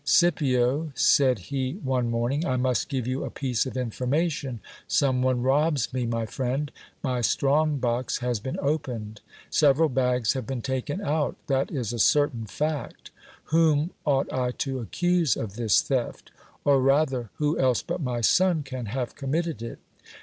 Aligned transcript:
Scipio, 0.03 0.91
said 0.95 1.37
he 1.37 1.73
one 1.83 2.09
morn 2.09 2.31
ing, 2.31 2.43
I 2.47 2.57
must 2.57 2.89
give 2.89 3.05
you 3.05 3.23
a 3.23 3.29
piece 3.29 3.67
of 3.67 3.77
information; 3.77 4.59
some 4.87 5.21
one 5.21 5.43
robs 5.43 5.93
me, 5.93 6.07
my 6.07 6.25
friend; 6.25 6.71
my 7.03 7.21
strong 7.21 7.77
box 7.77 8.17
has 8.17 8.39
been 8.39 8.57
opened; 8.63 9.21
several 9.51 9.89
bags 9.89 10.33
have 10.33 10.47
been 10.47 10.63
taken 10.63 11.01
out, 11.01 11.35
that 11.45 11.69
is 11.71 11.93
a 11.93 11.99
certain 11.99 12.47
fact 12.47 13.11
Whom 13.53 13.91
ought 14.03 14.33
I 14.33 14.49
to 14.65 14.79
accuse 14.79 15.37
of 15.37 15.53
this 15.53 15.83
theft? 15.83 16.31
or 16.65 16.81
rather, 16.81 17.29
who 17.35 17.59
else 17.59 17.83
but 17.83 18.01
my 18.01 18.21
son 18.21 18.63
can 18.63 18.87
have 18.87 19.13
committed 19.13 19.61
it 19.61 19.77